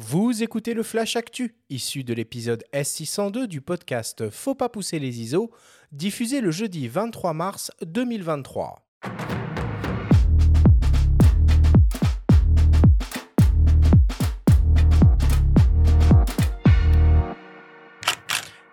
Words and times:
Vous 0.00 0.44
écoutez 0.44 0.74
le 0.74 0.84
Flash 0.84 1.16
Actu, 1.16 1.56
issu 1.70 2.04
de 2.04 2.14
l'épisode 2.14 2.62
S602 2.72 3.46
du 3.48 3.60
podcast 3.60 4.30
Faut 4.30 4.54
pas 4.54 4.68
pousser 4.68 5.00
les 5.00 5.20
ISO, 5.20 5.50
diffusé 5.90 6.40
le 6.40 6.52
jeudi 6.52 6.86
23 6.86 7.32
mars 7.32 7.72
2023. 7.82 8.86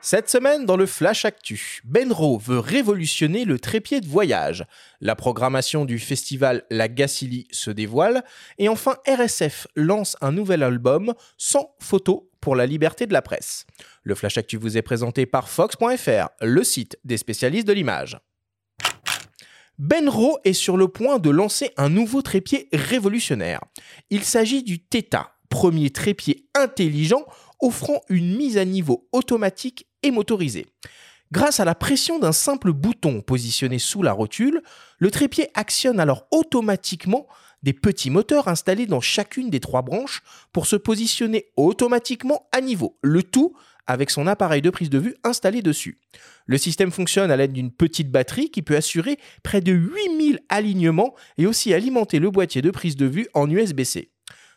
Cette 0.08 0.30
semaine, 0.30 0.68
dans 0.68 0.78
le 0.78 0.86
Flash 0.86 1.26
Actu, 1.26 1.82
Benro 1.84 2.38
veut 2.38 2.60
révolutionner 2.60 3.44
le 3.44 3.58
trépied 3.58 4.02
de 4.02 4.08
voyage. 4.08 4.64
La 5.02 5.16
programmation 5.16 5.84
du 5.84 5.98
festival 5.98 6.64
La 6.70 6.88
Gacilly 6.88 7.48
se 7.50 7.72
dévoile. 7.72 8.24
Et 8.60 8.70
enfin, 8.70 8.98
RSF 9.08 9.66
lance 9.76 10.16
un 10.22 10.32
nouvel 10.32 10.62
album 10.62 11.16
sans 11.40 11.74
photo 11.80 12.30
pour 12.40 12.56
la 12.56 12.68
liberté 12.68 13.08
de 13.08 13.14
la 13.14 13.24
presse. 13.24 13.66
Le 14.04 14.14
Flash 14.14 14.38
Actu 14.38 14.58
vous 14.58 14.78
est 14.78 14.84
présenté 14.84 15.26
par 15.26 15.50
Fox.fr, 15.50 16.30
le 16.40 16.64
site 16.64 17.00
des 17.04 17.18
spécialistes 17.18 17.68
de 17.68 17.74
l'image. 17.74 18.20
Benro 19.80 20.38
est 20.44 20.54
sur 20.54 20.78
le 20.78 20.88
point 20.88 21.18
de 21.18 21.32
lancer 21.32 21.72
un 21.78 21.90
nouveau 21.90 22.22
trépied 22.22 22.70
révolutionnaire. 22.72 23.60
Il 24.12 24.24
s'agit 24.24 24.62
du 24.62 24.86
Theta, 24.86 25.32
premier 25.50 25.90
trépied 25.90 26.48
intelligent 26.54 27.26
offrant 27.60 28.02
une 28.10 28.36
mise 28.36 28.58
à 28.58 28.66
niveau 28.66 29.08
automatique 29.12 29.88
et 30.06 30.12
motorisée. 30.12 30.68
Grâce 31.32 31.60
à 31.60 31.66
la 31.66 31.76
pression 31.76 32.20
d'un 32.20 32.32
simple 32.32 32.72
bouton 32.72 33.22
positionné 33.22 33.80
sous 33.80 34.04
la 34.04 34.14
rotule, 34.14 34.62
le 35.00 35.12
trépied 35.12 35.50
actionne 35.56 36.00
alors 36.00 36.28
automatiquement 36.32 37.28
des 37.64 37.74
petits 37.74 38.12
moteurs 38.12 38.48
installés 38.48 38.86
dans 38.86 39.02
chacune 39.02 39.50
des 39.50 39.60
trois 39.60 39.82
branches 39.82 40.22
pour 40.54 40.68
se 40.68 40.76
positionner 40.76 41.48
automatiquement 41.58 42.48
à 42.52 42.62
niveau, 42.62 42.98
le 43.02 43.24
tout 43.24 43.56
avec 43.88 44.12
son 44.12 44.28
appareil 44.28 44.62
de 44.62 44.70
prise 44.70 44.90
de 44.90 45.00
vue 45.00 45.16
installé 45.24 45.62
dessus. 45.62 46.00
Le 46.46 46.58
système 46.58 46.92
fonctionne 46.92 47.32
à 47.32 47.38
l'aide 47.38 47.54
d'une 47.54 47.72
petite 47.72 48.12
batterie 48.12 48.50
qui 48.50 48.62
peut 48.62 48.76
assurer 48.76 49.18
près 49.44 49.62
de 49.62 49.72
8000 49.72 50.40
alignements 50.50 51.16
et 51.38 51.48
aussi 51.48 51.74
alimenter 51.74 52.20
le 52.20 52.30
boîtier 52.30 52.62
de 52.62 52.72
prise 52.72 52.96
de 52.96 53.06
vue 53.06 53.28
en 53.34 53.50
USB-C. 53.50 54.12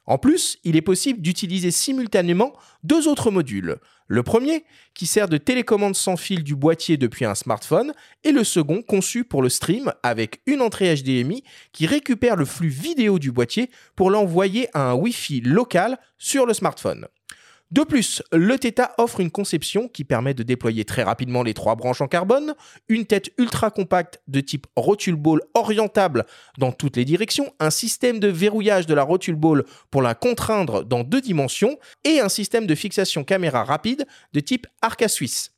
En 0.09 0.17
plus, 0.17 0.59
il 0.65 0.75
est 0.75 0.83
possible 0.83 1.21
d'utiliser 1.21 1.71
simultanément 1.71 2.55
deux 2.83 3.09
autres 3.09 3.31
modules. 3.31 3.77
Le 4.07 4.23
premier, 4.23 4.65
qui 4.95 5.05
sert 5.05 5.29
de 5.29 5.37
télécommande 5.37 5.95
sans 5.95 6.17
fil 6.17 6.43
du 6.43 6.57
boîtier 6.57 6.97
depuis 6.97 7.27
un 7.27 7.35
smartphone, 7.35 7.93
et 8.25 8.33
le 8.33 8.43
second, 8.43 8.81
conçu 8.81 9.25
pour 9.25 9.43
le 9.43 9.51
stream 9.51 9.93
avec 10.03 10.41
une 10.47 10.63
entrée 10.63 10.95
HDMI 10.95 11.45
qui 11.73 11.85
récupère 11.87 12.37
le 12.37 12.47
flux 12.47 12.71
vidéo 12.71 13.19
du 13.19 13.33
boîtier 13.33 13.69
pour 13.97 14.11
l'envoyer 14.11 14.71
à 14.73 14.91
un 14.91 14.95
Wi-Fi 14.95 15.43
local 15.43 15.99
sur 16.17 16.47
le 16.47 16.55
smartphone. 16.55 17.07
De 17.71 17.83
plus, 17.83 18.23
le 18.33 18.59
Theta 18.59 18.95
offre 18.97 19.21
une 19.21 19.31
conception 19.31 19.89
qui 19.89 20.03
permet 20.03 20.33
de 20.33 20.43
déployer 20.43 20.87
très 20.87 21.03
rapidement 21.03 21.43
les 21.43 21.53
trois 21.53 21.77
branches 21.77 22.01
en 22.01 22.09
carbone, 22.09 22.55
une 22.89 23.05
tête 23.05 23.31
ultra 23.37 23.71
compacte 23.71 24.23
de 24.27 24.41
type 24.41 24.67
rotule 24.75 25.17
ball 25.17 25.43
orientable 25.53 26.25
dans 26.57 26.73
toutes 26.73 26.97
les 26.97 27.05
directions, 27.05 27.53
un 27.61 27.69
système 27.69 28.21
de 28.21 28.29
verrouillage 28.29 28.87
de 28.87 28.95
la 28.95 29.03
rotule 29.03 29.35
ball 29.35 29.65
pour 29.91 30.01
la 30.01 30.15
contraindre 30.15 30.83
dans 30.83 31.05
deux 31.05 31.21
dimensions 31.21 31.79
et 32.05 32.21
un 32.21 32.31
système 32.31 32.67
de 32.67 32.75
fixation 32.75 33.23
caméra 33.23 33.65
rapide 33.65 34.07
de 34.33 34.41
type 34.41 34.67
Arca 34.81 35.09
Suisse. 35.09 35.53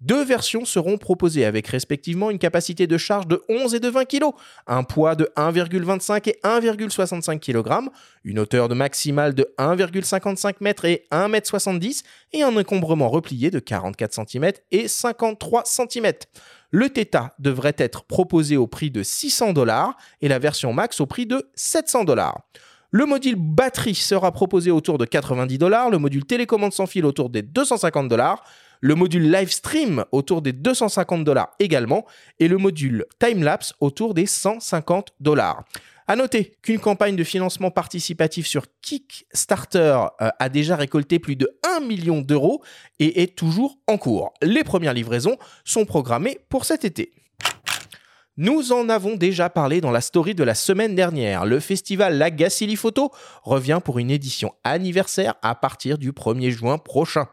Deux 0.00 0.24
versions 0.24 0.64
seront 0.64 0.98
proposées 0.98 1.44
avec 1.44 1.66
respectivement 1.68 2.30
une 2.30 2.38
capacité 2.38 2.86
de 2.86 2.98
charge 2.98 3.26
de 3.26 3.42
11 3.48 3.74
et 3.74 3.80
de 3.80 3.88
20 3.88 4.04
kg, 4.04 4.24
un 4.66 4.82
poids 4.82 5.14
de 5.14 5.30
1,25 5.36 6.28
et 6.28 6.38
1,65 6.44 7.38
kg, 7.38 7.88
une 8.24 8.38
hauteur 8.38 8.68
de 8.68 8.74
maximale 8.74 9.34
de 9.34 9.48
1,55 9.58 10.56
m 10.60 10.74
et 10.84 11.06
1,70 11.10 11.70
m 11.70 11.92
et 12.32 12.42
un 12.42 12.56
encombrement 12.56 13.08
replié 13.08 13.50
de 13.50 13.58
44 13.58 14.26
cm 14.28 14.52
et 14.72 14.88
53 14.88 15.62
cm. 15.64 16.12
Le 16.70 16.90
Theta 16.90 17.34
devrait 17.38 17.76
être 17.78 18.04
proposé 18.04 18.56
au 18.56 18.66
prix 18.66 18.90
de 18.90 19.02
600 19.02 19.52
dollars 19.52 19.96
et 20.20 20.28
la 20.28 20.40
version 20.40 20.72
Max 20.72 21.00
au 21.00 21.06
prix 21.06 21.24
de 21.24 21.48
700 21.54 22.04
dollars. 22.04 22.42
Le 22.90 23.06
module 23.06 23.36
batterie 23.36 23.96
sera 23.96 24.30
proposé 24.30 24.70
autour 24.70 24.98
de 24.98 25.04
90 25.04 25.58
dollars, 25.58 25.90
le 25.90 25.98
module 25.98 26.24
télécommande 26.24 26.72
sans 26.72 26.86
fil 26.86 27.04
autour 27.04 27.28
des 27.28 27.42
250 27.42 28.08
dollars, 28.08 28.44
le 28.84 28.94
module 28.94 29.30
live 29.32 29.50
stream 29.50 30.04
autour 30.12 30.42
des 30.42 30.52
250 30.52 31.24
dollars 31.24 31.54
également, 31.58 32.04
et 32.38 32.48
le 32.48 32.58
module 32.58 33.06
timelapse 33.18 33.72
autour 33.80 34.12
des 34.12 34.26
150 34.26 35.14
dollars. 35.20 35.64
À 36.06 36.16
noter 36.16 36.52
qu'une 36.60 36.78
campagne 36.78 37.16
de 37.16 37.24
financement 37.24 37.70
participatif 37.70 38.46
sur 38.46 38.66
Kickstarter 38.82 40.08
euh, 40.20 40.28
a 40.38 40.48
déjà 40.50 40.76
récolté 40.76 41.18
plus 41.18 41.34
de 41.34 41.48
1 41.78 41.80
million 41.80 42.20
d'euros 42.20 42.62
et 42.98 43.22
est 43.22 43.34
toujours 43.34 43.78
en 43.86 43.96
cours. 43.96 44.34
Les 44.42 44.64
premières 44.64 44.92
livraisons 44.92 45.38
sont 45.64 45.86
programmées 45.86 46.40
pour 46.50 46.66
cet 46.66 46.84
été. 46.84 47.14
Nous 48.36 48.72
en 48.72 48.90
avons 48.90 49.16
déjà 49.16 49.48
parlé 49.48 49.80
dans 49.80 49.92
la 49.92 50.02
story 50.02 50.34
de 50.34 50.44
la 50.44 50.54
semaine 50.54 50.94
dernière. 50.94 51.46
Le 51.46 51.58
festival 51.58 52.18
La 52.18 52.30
Photo 52.76 53.12
revient 53.44 53.80
pour 53.82 53.98
une 53.98 54.10
édition 54.10 54.52
anniversaire 54.62 55.36
à 55.40 55.54
partir 55.54 55.96
du 55.96 56.12
1er 56.12 56.50
juin 56.50 56.76
prochain. 56.76 57.28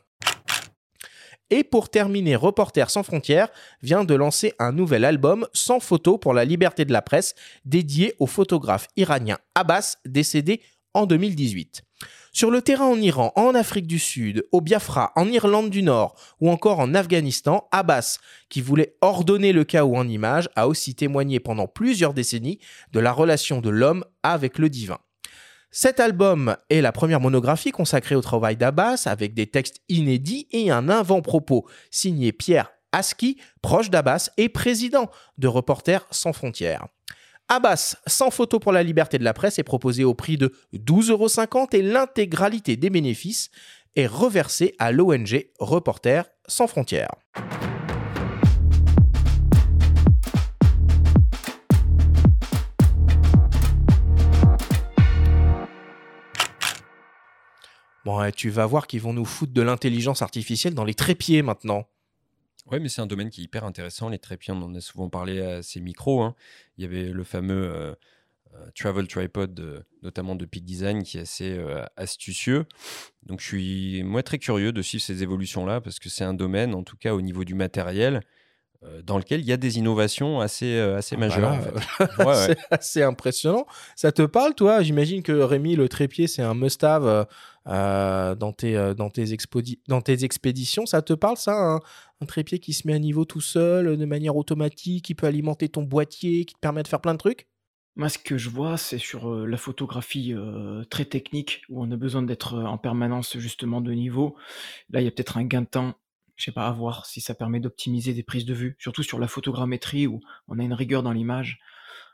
Et 1.52 1.66
pour 1.66 1.90
terminer, 1.90 2.38
Reporters 2.38 2.90
sans 2.90 3.04
frontières 3.04 3.50
vient 3.82 4.06
de 4.06 4.16
lancer 4.16 4.54
un 4.58 4.72
nouvel 4.72 5.04
album 5.04 5.46
sans 5.54 5.82
photo 5.82 6.18
pour 6.18 6.34
la 6.34 6.46
liberté 6.46 6.86
de 6.86 6.94
la 6.94 7.02
presse 7.02 7.36
dédié 7.66 8.16
au 8.20 8.26
photographe 8.26 8.88
iranien 8.96 9.38
Abbas 9.54 9.98
décédé 10.06 10.62
en 10.94 11.06
2018. 11.06 11.84
Sur 12.34 12.50
le 12.50 12.62
terrain 12.62 12.86
en 12.86 12.96
Iran, 12.96 13.34
en 13.36 13.54
Afrique 13.54 13.88
du 13.88 14.00
Sud, 14.00 14.46
au 14.54 14.62
Biafra, 14.62 15.12
en 15.18 15.28
Irlande 15.28 15.70
du 15.70 15.84
Nord 15.84 16.16
ou 16.40 16.50
encore 16.50 16.80
en 16.80 16.96
Afghanistan, 16.96 17.68
Abbas, 17.72 18.20
qui 18.48 18.62
voulait 18.62 18.96
ordonner 19.02 19.52
le 19.52 19.66
chaos 19.66 19.98
en 19.98 20.08
images, 20.08 20.48
a 20.56 20.70
aussi 20.70 20.96
témoigné 20.96 21.42
pendant 21.42 21.68
plusieurs 21.68 22.14
décennies 22.14 22.60
de 22.94 23.02
la 23.02 23.12
relation 23.12 23.60
de 23.60 23.70
l'homme 23.70 24.06
avec 24.24 24.58
le 24.58 24.70
divin. 24.70 25.00
Cet 25.74 26.02
album 26.02 26.58
est 26.70 26.82
la 26.82 26.92
première 26.92 27.22
monographie 27.22 27.72
consacrée 27.72 28.16
au 28.16 28.22
travail 28.22 28.58
d'Abbas 28.58 29.04
avec 29.06 29.34
des 29.34 29.48
textes 29.48 29.82
inédits 29.88 30.48
et 30.52 30.70
un 30.70 30.90
avant-propos 30.90 31.66
signé 31.90 32.34
Pierre 32.34 32.74
Aski, 32.92 33.38
proche 33.62 33.90
d'Abbas 33.90 34.32
et 34.36 34.50
président 34.50 35.10
de 35.38 35.48
Reporters 35.48 36.06
sans 36.12 36.34
frontières. 36.34 36.88
Abbas, 37.48 37.96
sans 38.06 38.32
photo 38.32 38.60
pour 38.60 38.74
la 38.74 38.84
liberté 38.84 39.18
de 39.18 39.24
la 39.24 39.34
presse, 39.34 39.60
est 39.60 39.64
proposé 39.64 40.04
au 40.04 40.14
prix 40.14 40.38
de 40.38 40.54
12,50 40.74 41.12
euros 41.12 41.68
et 41.72 41.82
l'intégralité 41.82 42.76
des 42.76 42.90
bénéfices 42.90 43.50
est 43.96 44.08
reversée 44.08 44.76
à 44.78 44.92
l'ONG 44.92 45.48
Reporters 45.60 46.26
sans 46.48 46.68
frontières. 46.68 47.12
Tu 58.36 58.50
vas 58.50 58.66
voir 58.66 58.88
qu'ils 58.88 59.02
vont 59.02 59.14
nous 59.14 59.26
foutre 59.26 59.54
de 59.54 59.62
l'intelligence 59.62 60.22
artificielle 60.22 60.74
dans 60.74 60.84
les 60.84 60.94
trépieds 60.94 61.42
maintenant. 61.42 61.88
Oui, 62.72 62.80
mais 62.80 62.90
c'est 62.90 63.02
un 63.02 63.08
domaine 63.08 63.30
qui 63.30 63.42
est 63.42 63.44
hyper 63.46 63.64
intéressant. 63.64 64.10
Les 64.10 64.20
trépieds, 64.20 64.54
on 64.54 64.62
en 64.62 64.74
a 64.76 64.82
souvent 64.82 65.10
parlé 65.10 65.42
à 65.42 65.64
ces 65.64 65.82
micros. 65.82 66.22
Hein. 66.22 66.36
Il 66.78 66.84
y 66.84 66.88
avait 66.88 67.12
le 67.12 67.24
fameux 67.24 67.72
euh, 67.74 67.96
travel 68.76 69.08
tripod, 69.08 69.86
notamment 70.04 70.36
de 70.36 70.46
Peak 70.46 70.64
Design, 70.64 71.04
qui 71.04 71.18
est 71.18 71.22
assez 71.22 71.60
astucieux. 71.98 72.66
Donc 73.24 73.40
je 73.42 73.46
suis 73.46 74.04
moi 74.04 74.24
très 74.24 74.38
curieux 74.38 74.72
de 74.72 74.82
suivre 74.82 75.04
ces 75.04 75.24
évolutions-là 75.24 75.82
parce 75.82 76.00
que 76.00 76.10
c'est 76.10 76.24
un 76.24 76.34
domaine, 76.34 76.74
en 76.76 76.84
tout 76.84 76.98
cas 76.98 77.14
au 77.14 77.22
niveau 77.22 77.44
du 77.44 77.56
matériel, 77.56 78.22
dans 79.04 79.18
lequel 79.18 79.42
il 79.42 79.46
y 79.46 79.52
a 79.52 79.58
des 79.58 79.78
innovations 79.78 80.40
assez, 80.40 80.80
assez 80.80 81.16
ah, 81.16 81.20
majeures. 81.20 81.58
c'est 82.48 82.58
assez 82.72 83.04
impressionnant. 83.04 83.66
Ça 83.96 84.12
te 84.12 84.24
parle, 84.24 84.56
toi? 84.56 84.82
J'imagine 84.82 85.22
que 85.22 85.32
Rémi, 85.32 85.76
le 85.76 85.88
trépied, 85.88 86.28
c'est 86.28 86.42
un 86.42 86.56
must-have 86.56 87.28
dans, 87.66 88.54
tes, 88.54 88.94
dans, 88.96 89.10
tes 89.10 89.26
dans 89.88 90.02
tes 90.02 90.24
expéditions. 90.24 90.86
Ça 90.86 91.02
te 91.02 91.14
parle, 91.14 91.38
ça 91.38 91.80
un, 92.22 92.26
trépied 92.26 92.60
qui 92.60 92.74
se 92.74 92.88
met 92.88 92.94
à 92.94 93.00
niveau 93.00 93.26
tout 93.26 93.42
seul, 93.42 93.98
de 93.98 94.06
manière 94.06 94.36
automatique, 94.36 95.06
qui 95.06 95.16
peut 95.16 95.28
alimenter 95.28 95.70
ton 95.70 95.84
boîtier, 95.84 96.46
qui 96.46 96.56
te 96.56 96.60
permet 96.60 96.84
de 96.84 96.88
faire 96.88 97.02
plein 97.02 97.14
de 97.14 97.20
trucs? 97.20 97.48
Moi, 97.98 98.08
ce 98.08 98.18
que 98.18 98.38
je 98.38 98.50
vois, 98.50 98.78
c'est 98.78 98.98
sur 98.98 99.46
la 99.46 99.58
photographie 99.58 100.34
très 100.90 101.06
technique, 101.06 101.62
où 101.70 101.84
on 101.84 101.92
a 101.92 101.98
besoin 101.98 102.24
d'être 102.24 102.58
en 102.58 102.78
permanence 102.80 103.38
justement 103.38 103.82
de 103.82 103.92
niveau. 103.92 104.36
Là, 104.90 105.02
il 105.02 105.04
y 105.04 105.08
a 105.08 105.12
peut-être 105.12 105.38
un 105.38 105.44
gain 105.44 105.62
de 105.62 105.68
temps 105.68 105.94
je 106.42 106.46
sais 106.46 106.52
pas, 106.52 106.68
à 106.68 106.72
voir 106.72 107.06
si 107.06 107.22
ça 107.22 107.36
permet 107.36 107.60
d'optimiser 107.60 108.16
des 108.16 108.24
prises 108.24 108.46
de 108.46 108.56
vue, 108.56 108.76
surtout 108.80 109.04
sur 109.04 109.20
la 109.20 109.28
photogrammétrie 109.28 110.08
où 110.08 110.20
on 110.48 110.58
a 110.58 110.64
une 110.64 110.74
rigueur 110.74 111.04
dans 111.04 111.12
l'image. 111.12 111.60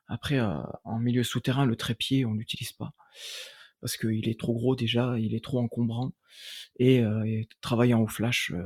Après, 0.09 0.38
euh, 0.38 0.57
en 0.83 1.00
milieu 1.00 1.24
souterrain, 1.24 1.65
le 1.65 1.77
trépied, 1.77 2.25
on 2.25 2.33
l'utilise 2.33 2.74
pas 2.74 2.94
parce 3.79 3.95
qu'il 3.95 4.27
est 4.27 4.39
trop 4.39 4.53
gros 4.53 4.75
déjà, 4.75 5.18
il 5.19 5.33
est 5.35 5.44
trop 5.44 5.59
encombrant. 5.59 6.12
Et, 6.77 7.00
euh, 7.01 7.44
travaillant 7.62 8.01
au 8.01 8.07
flash, 8.07 8.51
euh, 8.51 8.65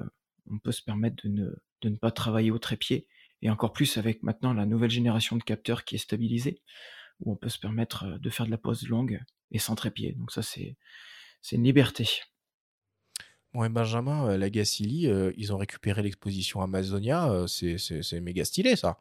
on 0.50 0.58
peut 0.58 0.72
se 0.72 0.82
permettre 0.82 1.18
de 1.24 1.30
ne, 1.30 1.50
de 1.82 1.90
ne 1.90 1.98
pas 1.98 2.12
travailler 2.12 2.50
au 2.50 2.60
trépied. 2.60 3.08
Et 3.42 3.50
encore 3.50 3.74
plus 3.74 3.98
avec 3.98 4.24
maintenant 4.24 4.54
la 4.54 4.66
nouvelle 4.66 4.90
génération 4.90 5.36
de 5.36 5.44
capteurs 5.44 5.84
qui 5.84 5.96
est 5.96 6.00
stabilisée, 6.00 6.62
où 7.20 7.34
on 7.34 7.36
peut 7.36 7.50
se 7.50 7.60
permettre 7.60 8.18
de 8.20 8.30
faire 8.30 8.46
de 8.46 8.52
la 8.52 8.58
pose 8.58 8.88
longue 8.88 9.22
et 9.52 9.60
sans 9.60 9.76
trépied. 9.76 10.14
Donc 10.14 10.32
ça, 10.32 10.42
c'est 10.42 10.78
une 11.52 11.64
liberté. 11.64 12.08
Bon, 13.54 13.70
Benjamin, 13.70 14.30
euh, 14.30 14.38
la 14.38 14.50
Gacilly, 14.50 15.08
euh, 15.08 15.34
ils 15.36 15.54
ont 15.54 15.58
récupéré 15.58 16.02
l'exposition 16.02 16.62
Amazonia. 16.62 17.30
Euh, 17.30 17.48
c'est 17.48 18.22
méga 18.22 18.46
stylé, 18.46 18.78
ça. 18.78 18.98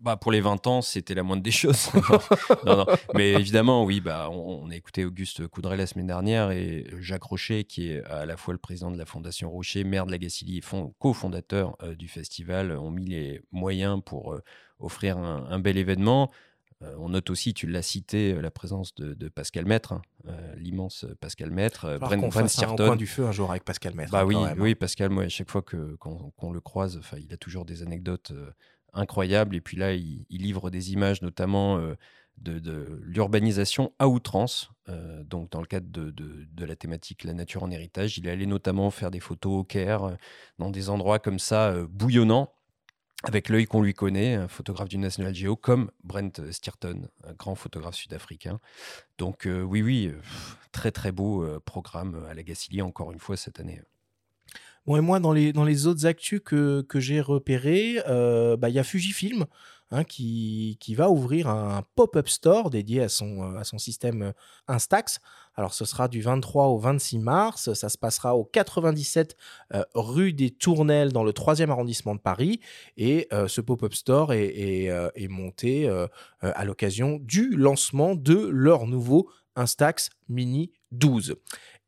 Bah, 0.00 0.16
pour 0.16 0.32
les 0.32 0.40
20 0.40 0.66
ans, 0.66 0.82
c'était 0.82 1.14
la 1.14 1.22
moindre 1.22 1.42
des 1.42 1.50
choses. 1.52 1.88
non, 2.66 2.78
non. 2.78 2.86
Mais 3.14 3.32
évidemment, 3.34 3.84
oui, 3.84 4.00
bah, 4.00 4.28
on, 4.30 4.68
a 4.70 4.74
écouté 4.74 5.04
Auguste 5.04 5.46
Coudray 5.46 5.76
la 5.76 5.86
semaine 5.86 6.08
dernière 6.08 6.50
et 6.50 6.86
Jacques 6.98 7.22
Rocher, 7.22 7.64
qui 7.64 7.92
est 7.92 8.02
à 8.06 8.26
la 8.26 8.36
fois 8.36 8.54
le 8.54 8.58
président 8.58 8.90
de 8.90 8.98
la 8.98 9.06
Fondation 9.06 9.50
Rocher, 9.50 9.84
maire 9.84 10.06
de 10.06 10.10
la 10.10 10.18
Gacilly 10.18 10.58
et 10.58 10.62
cofondateur 10.98 11.76
du 11.96 12.08
festival, 12.08 12.72
ont 12.72 12.90
mis 12.90 13.06
les 13.06 13.40
moyens 13.52 14.00
pour 14.04 14.36
offrir 14.80 15.18
un, 15.18 15.58
bel 15.60 15.76
événement. 15.76 16.30
Euh, 16.82 16.94
on 16.98 17.10
note 17.10 17.28
aussi, 17.30 17.52
tu 17.52 17.66
l'as 17.66 17.82
cité, 17.82 18.32
euh, 18.32 18.40
la 18.40 18.50
présence 18.50 18.94
de, 18.94 19.28
Pascal 19.28 19.66
Maître, 19.66 19.92
hein, 19.92 20.02
euh, 20.28 20.54
l'immense 20.56 21.06
Pascal 21.20 21.50
Maître. 21.50 21.98
Brent, 21.98 22.18
qu'on 22.18 22.30
fasse 22.30 22.62
un 22.62 22.74
coin 22.74 22.96
du 22.96 23.06
feu 23.06 23.26
un 23.26 23.32
jour 23.32 23.50
avec 23.50 23.64
Pascal 23.64 23.94
Maître. 23.94 24.12
Bah 24.12 24.20
hein, 24.20 24.24
oui, 24.26 24.36
oui, 24.58 24.74
Pascal, 24.74 25.10
moi, 25.10 25.24
à 25.24 25.28
chaque 25.28 25.50
fois 25.50 25.62
que, 25.62 25.96
qu'on, 25.96 26.52
le 26.52 26.60
croise, 26.60 27.00
il 27.18 27.32
a 27.32 27.36
toujours 27.36 27.64
des 27.64 27.82
anecdotes 27.82 28.32
incroyables. 28.92 29.54
Et 29.54 29.60
puis 29.60 29.76
là, 29.76 29.92
il, 29.92 30.24
livre 30.30 30.70
des 30.70 30.92
images, 30.92 31.20
notamment 31.20 31.78
de, 32.38 33.00
l'urbanisation 33.02 33.92
à 33.98 34.08
outrance. 34.08 34.70
donc, 35.24 35.50
dans 35.50 35.60
le 35.60 35.66
cadre 35.66 35.86
de, 35.90 36.64
la 36.64 36.76
thématique 36.76 37.24
La 37.24 37.34
nature 37.34 37.62
en 37.62 37.70
héritage, 37.70 38.16
il 38.16 38.26
est 38.26 38.30
allé 38.30 38.46
notamment 38.46 38.90
faire 38.90 39.10
des 39.10 39.20
photos 39.20 39.60
au 39.60 39.64
Caire, 39.64 40.16
dans 40.58 40.70
des 40.70 40.88
endroits 40.88 41.18
comme 41.18 41.38
ça, 41.38 41.74
bouillonnants 41.90 42.50
avec 43.22 43.48
l'œil 43.48 43.66
qu'on 43.66 43.82
lui 43.82 43.94
connaît, 43.94 44.34
un 44.34 44.48
photographe 44.48 44.88
du 44.88 44.98
National 44.98 45.34
Geo, 45.34 45.56
comme 45.56 45.90
Brent 46.04 46.50
Stirton, 46.50 47.08
un 47.24 47.34
grand 47.34 47.54
photographe 47.54 47.94
sud-africain. 47.94 48.60
Donc 49.18 49.46
euh, 49.46 49.62
oui, 49.62 49.82
oui, 49.82 50.06
euh, 50.06 50.20
très 50.72 50.90
très 50.90 51.12
beau 51.12 51.44
euh, 51.44 51.60
programme 51.60 52.24
à 52.30 52.34
la 52.34 52.42
Gacilly 52.42 52.80
encore 52.80 53.12
une 53.12 53.18
fois 53.18 53.36
cette 53.36 53.60
année. 53.60 53.82
Et 54.96 55.00
moi, 55.00 55.20
dans 55.20 55.32
les, 55.32 55.52
dans 55.52 55.64
les 55.64 55.86
autres 55.86 56.06
actus 56.06 56.40
que, 56.44 56.84
j'ai 56.94 57.20
repérés, 57.20 57.98
bah, 58.06 58.68
il 58.68 58.74
y 58.74 58.78
a 58.78 58.84
Fujifilm 58.84 59.46
Hein, 59.92 60.04
qui, 60.04 60.94
va 60.94 61.10
ouvrir 61.10 61.48
un 61.48 61.82
pop-up 61.96 62.28
store 62.28 62.70
dédié 62.70 63.02
à 63.02 63.08
son, 63.08 63.56
euh, 63.56 63.78
système 63.78 64.22
euh, 64.22 64.32
Instax. 64.68 65.18
Alors 65.56 65.74
ce 65.74 65.84
sera 65.84 66.06
du 66.06 66.20
23 66.20 66.66
au 66.66 66.78
26 66.78 67.18
mars, 67.18 67.72
ça 67.72 67.88
se 67.88 67.98
passera 67.98 68.36
au 68.36 68.44
97 68.44 69.36
euh, 69.74 69.82
rue 69.96 70.32
des 70.32 70.50
Tournelles 70.50 71.12
dans 71.12 71.24
le 71.24 71.32
3e 71.32 71.70
arrondissement 71.70 72.14
de 72.14 72.20
Paris 72.20 72.60
et 72.96 73.28
ce 73.48 73.60
pop-up 73.60 73.92
store 73.92 74.32
est 74.32 75.28
monté 75.28 75.88
à 76.40 76.64
l'occasion 76.64 77.18
du 77.20 77.50
lancement 77.56 78.14
de 78.14 78.46
leur 78.46 78.86
nouveau 78.86 79.28
Instax 79.56 80.10
Mini 80.28 80.70
12. 80.92 81.34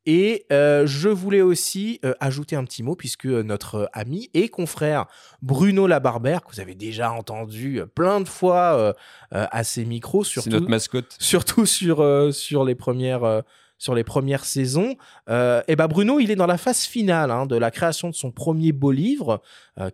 Et 0.05 0.47
euh, 0.53 0.85
je 0.87 1.09
voulais 1.09 1.43
aussi 1.43 2.01
euh, 2.05 2.13
ajouter 2.19 2.57
un 2.57 2.65
petit 2.65 2.83
mot, 2.83 2.97
puisque 2.97 3.27
notre 3.27 3.89
ami 3.93 4.31
et 4.35 4.49
confrère 4.49 5.07
Bruno 5.43 5.87
Labarbère, 5.87 6.43
que 6.43 6.53
vous 6.53 6.61
avez 6.61 6.75
déjà 6.75 7.13
entendu 7.13 7.81
plein 7.95 8.21
de 8.21 8.29
fois 8.29 8.77
euh, 8.77 8.93
à 9.31 9.63
ses 9.63 9.85
micros, 9.85 10.25
surtout, 10.25 10.51
notre 10.51 10.69
mascotte. 10.69 11.15
surtout 11.21 11.67
sur, 11.67 12.05
sur, 12.35 12.65
les 12.65 12.75
premières, 12.75 13.43
sur 13.79 13.95
les 13.95 14.05
premières 14.05 14.45
saisons, 14.45 14.97
et 15.29 15.77
ben 15.77 15.87
Bruno, 15.89 16.19
il 16.19 16.31
est 16.31 16.37
dans 16.37 16.47
la 16.47 16.59
phase 16.59 16.83
finale 16.83 17.31
hein, 17.31 17.47
de 17.47 17.57
la 17.57 17.71
création 17.71 18.11
de 18.11 18.15
son 18.15 18.33
premier 18.33 18.73
beau 18.73 18.91
livre, 18.91 19.41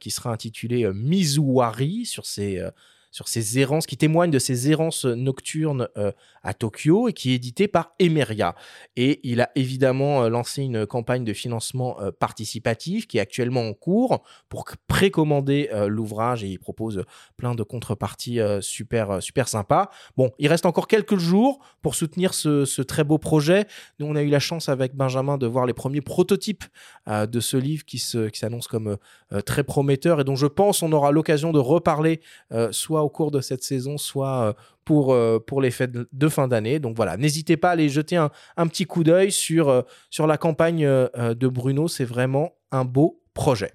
qui 0.00 0.10
sera 0.10 0.30
intitulé 0.30 0.90
Mizuwari, 0.92 2.06
sur 2.06 2.24
ses 2.24 2.62
sur 3.10 3.28
ses 3.28 3.58
errances, 3.58 3.86
qui 3.86 3.96
témoigne 3.96 4.30
de 4.30 4.38
ses 4.38 4.70
errances 4.70 5.04
nocturnes 5.04 5.88
euh, 5.96 6.12
à 6.42 6.54
Tokyo 6.54 7.08
et 7.08 7.12
qui 7.12 7.32
est 7.32 7.36
édité 7.36 7.68
par 7.68 7.92
Emeria. 7.98 8.54
Et 8.96 9.20
il 9.22 9.40
a 9.40 9.50
évidemment 9.54 10.24
euh, 10.24 10.28
lancé 10.28 10.62
une 10.62 10.86
campagne 10.86 11.24
de 11.24 11.32
financement 11.32 12.00
euh, 12.00 12.10
participatif 12.10 13.06
qui 13.06 13.18
est 13.18 13.20
actuellement 13.20 13.66
en 13.66 13.72
cours 13.72 14.22
pour 14.48 14.66
précommander 14.86 15.70
l'ouvrage 15.86 16.44
et 16.44 16.48
il 16.48 16.58
propose 16.58 17.04
plein 17.36 17.54
de 17.54 17.62
contreparties 17.62 18.40
super, 18.60 19.22
super 19.22 19.48
sympas. 19.48 19.90
Bon, 20.16 20.30
il 20.38 20.48
reste 20.48 20.66
encore 20.66 20.88
quelques 20.88 21.16
jours 21.16 21.58
pour 21.82 21.94
soutenir 21.94 22.34
ce, 22.34 22.82
très 22.82 23.04
beau 23.04 23.18
projet. 23.18 23.66
Nous, 23.98 24.06
on 24.06 24.16
a 24.16 24.22
eu 24.22 24.28
la 24.28 24.40
chance 24.40 24.68
avec 24.68 24.94
Benjamin 24.94 25.38
de 25.38 25.46
voir 25.46 25.66
les 25.66 25.72
premiers 25.72 26.00
prototypes 26.00 26.64
de 27.06 27.40
ce 27.40 27.56
livre 27.56 27.84
qui 27.84 27.98
s'annonce 27.98 28.66
qui 28.66 28.70
comme 28.70 28.96
très 29.44 29.64
prometteur 29.64 30.20
et 30.20 30.24
dont 30.24 30.36
je 30.36 30.46
pense 30.46 30.82
on 30.82 30.92
aura 30.92 31.12
l'occasion 31.12 31.52
de 31.52 31.58
reparler 31.58 32.20
soit 32.70 32.97
au 33.02 33.08
cours 33.08 33.30
de 33.30 33.40
cette 33.40 33.62
saison, 33.62 33.98
soit 33.98 34.42
euh, 34.42 34.52
pour, 34.84 35.12
euh, 35.12 35.38
pour 35.38 35.60
les 35.60 35.70
fêtes 35.70 35.92
de 35.92 36.28
fin 36.28 36.48
d'année. 36.48 36.78
Donc 36.78 36.96
voilà, 36.96 37.16
n'hésitez 37.16 37.56
pas 37.56 37.70
à 37.70 37.72
aller 37.72 37.88
jeter 37.88 38.16
un, 38.16 38.30
petit 38.68 38.86
coup 38.86 39.04
d'œil 39.04 39.32
sur, 39.32 39.68
euh, 39.68 39.82
sur 40.10 40.26
la 40.26 40.38
campagne 40.38 40.84
de 40.84 41.48
Bruno. 41.48 41.88
C'est 41.88 42.04
vraiment 42.04 42.52
un 42.70 42.84
beau 42.84 43.22
projet. 43.34 43.72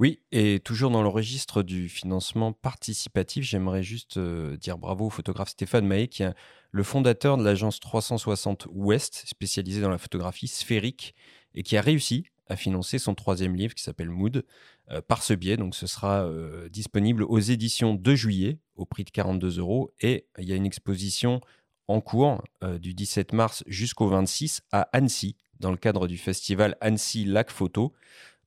Oui, 0.00 0.20
et 0.32 0.60
toujours 0.60 0.90
dans 0.90 1.02
le 1.02 1.08
registre 1.08 1.62
du 1.62 1.88
financement 1.88 2.52
participatif, 2.52 3.44
j'aimerais 3.44 3.84
juste 3.84 4.18
dire 4.18 4.76
bravo 4.76 5.06
au 5.06 5.10
photographe 5.10 5.50
Stéphane 5.50 5.86
Maé, 5.86 6.08
qui 6.08 6.24
est 6.24 6.34
le 6.72 6.82
fondateur 6.82 7.36
de 7.36 7.44
l'agence 7.44 7.78
360 7.78 8.66
Ouest, 8.72 9.22
spécialisée 9.26 9.80
dans 9.80 9.90
la 9.90 9.98
photographie 9.98 10.48
sphérique, 10.48 11.14
et 11.54 11.62
qui 11.62 11.76
a 11.76 11.80
réussi 11.80 12.26
à 12.48 12.56
financer 12.56 12.98
son 12.98 13.14
troisième 13.14 13.54
livre 13.54 13.74
qui 13.74 13.82
s'appelle 13.82 14.10
Mood 14.10 14.44
euh, 14.90 15.00
par 15.00 15.22
ce 15.22 15.32
biais. 15.34 15.56
Donc 15.56 15.74
ce 15.74 15.86
sera 15.86 16.24
euh, 16.24 16.68
disponible 16.68 17.22
aux 17.22 17.38
éditions 17.38 17.94
de 17.94 18.14
juillet 18.14 18.58
au 18.76 18.84
prix 18.84 19.04
de 19.04 19.10
42 19.10 19.58
euros. 19.58 19.92
Et 20.00 20.26
il 20.38 20.44
y 20.44 20.52
a 20.52 20.56
une 20.56 20.66
exposition 20.66 21.40
en 21.88 22.00
cours 22.00 22.42
euh, 22.62 22.78
du 22.78 22.94
17 22.94 23.32
mars 23.32 23.64
jusqu'au 23.66 24.08
26 24.08 24.62
à 24.72 24.82
Annecy, 24.92 25.36
dans 25.58 25.70
le 25.70 25.76
cadre 25.76 26.06
du 26.06 26.18
festival 26.18 26.76
Annecy 26.80 27.24
Lac 27.24 27.50
Photo, 27.50 27.92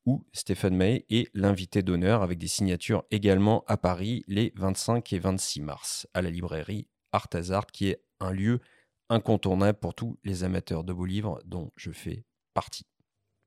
où 0.06 0.26
Stéphane 0.32 0.76
May 0.76 1.06
est 1.10 1.30
l'invité 1.34 1.82
d'honneur 1.82 2.22
avec 2.22 2.38
des 2.38 2.48
signatures 2.48 3.04
également 3.12 3.64
à 3.68 3.78
Paris 3.78 4.24
les 4.28 4.54
25 4.56 5.12
et 5.14 5.20
26 5.20 5.62
mars 5.62 6.08
à 6.14 6.22
la 6.22 6.30
librairie 6.30 6.88
Art 7.12 7.28
Hazard, 7.34 7.66
qui 7.68 7.90
est 7.90 8.02
un 8.20 8.32
lieu 8.32 8.60
incontournable 9.10 9.80
pour 9.80 9.94
tous 9.96 10.20
les 10.24 10.44
amateurs 10.44 10.84
de 10.84 10.94
beaux 10.94 11.06
livres 11.06 11.40
dont 11.46 11.72
je 11.76 11.92
fais 11.92 12.26
partie. 12.54 12.86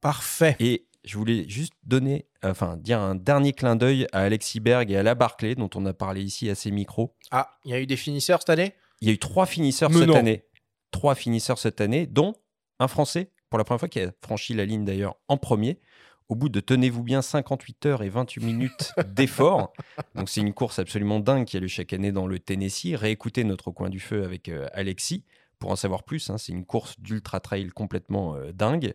Parfait. 0.01 0.57
Et 0.61 0.87
je 1.05 1.17
voulais 1.17 1.49
juste 1.49 1.73
donner, 1.85 2.27
enfin, 2.43 2.77
dire 2.77 3.01
un 3.01 3.15
dernier 3.15 3.53
clin 3.53 3.77
d'œil 3.77 4.07
à 4.13 4.21
Alexis 4.21 4.61
Berg 4.61 4.91
et 4.91 4.97
à 4.97 5.03
la 5.03 5.15
Barclay, 5.15 5.55
dont 5.55 5.71
on 5.75 5.87
a 5.87 5.93
parlé 5.93 6.23
ici 6.23 6.51
à 6.51 6.55
ces 6.55 6.71
micros. 6.71 7.15
Ah, 7.31 7.51
il 7.65 7.71
y 7.71 7.75
a 7.75 7.81
eu 7.81 7.87
des 7.87 7.97
finisseurs 7.97 8.41
cette 8.41 8.51
année? 8.51 8.75
Il 9.01 9.09
y 9.09 9.11
a 9.11 9.15
eu 9.15 9.19
trois 9.19 9.47
finisseurs 9.47 9.93
cette 9.93 10.11
année. 10.11 10.45
Trois 10.91 11.15
finisseurs 11.15 11.59
cette 11.59 11.81
année, 11.81 12.07
dont 12.07 12.35
un 12.79 12.89
Français, 12.89 13.31
pour 13.49 13.59
la 13.59 13.65
première 13.65 13.81
fois, 13.81 13.89
qui 13.89 14.01
a 14.01 14.13
franchi 14.23 14.55
la 14.55 14.65
ligne 14.65 14.85
d'ailleurs 14.85 15.17
en 15.29 15.37
premier. 15.37 15.81
Au 16.29 16.37
bout 16.37 16.49
de, 16.49 16.61
tenez-vous 16.61 17.03
bien, 17.03 17.23
58 17.23 17.87
heures 17.87 18.03
et 18.03 18.09
28 18.09 18.45
minutes 18.45 18.93
d'effort. 19.09 19.73
Donc, 20.15 20.29
c'est 20.29 20.41
une 20.41 20.55
course 20.55 20.79
absolument 20.79 21.19
dingue 21.19 21.45
qui 21.45 21.57
a 21.57 21.61
lieu 21.61 21.67
chaque 21.67 21.93
année 21.93 22.13
dans 22.13 22.27
le 22.27 22.39
Tennessee. 22.39 22.95
Réécoutez 22.95 23.43
notre 23.43 23.71
coin 23.71 23.89
du 23.89 23.99
feu 23.99 24.23
avec 24.23 24.49
euh, 24.49 24.69
Alexis 24.73 25.25
pour 25.59 25.71
en 25.71 25.77
savoir 25.77 26.05
plus. 26.05 26.31
Hein. 26.31 26.39
C'est 26.39 26.53
une 26.53 26.65
course 26.65 27.01
d'ultra 27.01 27.41
trail 27.41 27.69
complètement 27.71 28.37
euh, 28.37 28.53
dingue. 28.53 28.95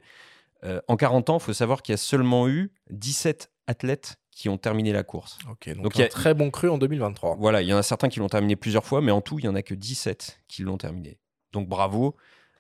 Euh, 0.66 0.82
en 0.88 0.96
40 0.98 1.30
ans, 1.30 1.38
il 1.38 1.42
faut 1.44 1.54
savoir 1.54 1.82
qu'il 1.82 1.94
y 1.94 1.96
a 1.96 1.98
seulement 1.98 2.48
eu 2.48 2.72
17 2.90 3.52
athlètes 3.68 4.18
qui 4.32 4.50
ont 4.50 4.58
terminé 4.58 4.92
la 4.92 5.04
course. 5.04 5.38
Donc, 5.46 5.70
Donc, 5.78 5.96
un 5.96 6.00
il 6.00 6.02
y 6.02 6.04
a- 6.04 6.10
très 6.10 6.34
bon 6.34 6.52
cru 6.52 6.70
en 6.70 6.78
2023. 6.78 7.36
Voilà, 7.36 7.62
il 7.62 7.68
y 7.68 7.74
en 7.74 7.78
a 7.78 7.84
certains 7.84 8.10
qui 8.10 8.20
l'ont 8.20 8.28
terminé 8.28 8.56
plusieurs 8.56 8.84
fois, 8.86 9.00
mais 9.02 9.12
en 9.12 9.22
tout, 9.22 9.40
il 9.40 9.44
n'y 9.44 9.48
en 9.48 9.56
a 9.56 9.62
que 9.62 9.74
17 9.76 10.40
qui 10.48 10.64
l'ont 10.64 10.78
terminé. 10.78 11.20
Donc 11.54 11.68
bravo. 11.70 12.16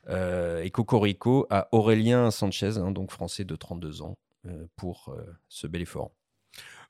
euh, 0.08 0.62
et 0.62 0.70
Cocorico 0.70 1.48
à 1.50 1.68
Aurélien 1.72 2.30
Sanchez, 2.30 2.78
hein, 2.78 2.92
donc 2.92 3.10
français 3.12 3.44
de 3.44 3.56
32 3.56 4.04
ans, 4.04 4.18
euh, 4.46 4.68
pour 4.76 5.10
euh, 5.10 5.24
ce 5.50 5.66
bel 5.66 5.82
effort. 5.82 6.12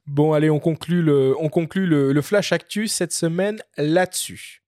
Bon, 0.06 0.34
allez, 0.34 0.50
on 0.50 0.60
conclut 0.60 1.02
le, 1.02 1.34
on 1.40 1.48
conclut 1.50 1.88
le, 1.88 2.12
le 2.12 2.22
Flash 2.22 2.52
Actu 2.52 2.88
cette 2.90 3.14
semaine 3.14 3.62
là-dessus. 3.78 4.62